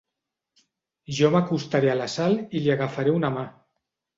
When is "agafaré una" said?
2.77-3.33